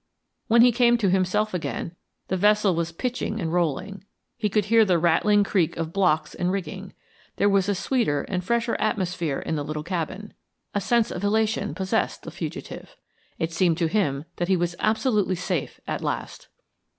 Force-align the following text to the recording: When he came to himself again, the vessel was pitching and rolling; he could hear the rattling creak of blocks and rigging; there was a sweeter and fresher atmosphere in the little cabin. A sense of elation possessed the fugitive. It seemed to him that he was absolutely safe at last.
When 0.47 0.63
he 0.63 0.71
came 0.71 0.97
to 0.97 1.11
himself 1.11 1.53
again, 1.53 1.95
the 2.27 2.35
vessel 2.35 2.73
was 2.73 2.91
pitching 2.91 3.39
and 3.39 3.53
rolling; 3.53 4.03
he 4.35 4.49
could 4.49 4.65
hear 4.65 4.83
the 4.83 4.97
rattling 4.97 5.43
creak 5.43 5.77
of 5.77 5.93
blocks 5.93 6.33
and 6.33 6.51
rigging; 6.51 6.93
there 7.35 7.47
was 7.47 7.69
a 7.69 7.75
sweeter 7.75 8.23
and 8.23 8.43
fresher 8.43 8.75
atmosphere 8.79 9.39
in 9.41 9.55
the 9.57 9.63
little 9.63 9.83
cabin. 9.83 10.33
A 10.73 10.81
sense 10.81 11.11
of 11.11 11.23
elation 11.23 11.75
possessed 11.75 12.23
the 12.23 12.31
fugitive. 12.31 12.95
It 13.37 13.53
seemed 13.53 13.77
to 13.77 13.85
him 13.87 14.25
that 14.37 14.47
he 14.47 14.57
was 14.57 14.75
absolutely 14.79 15.35
safe 15.35 15.79
at 15.85 16.01
last. 16.01 16.47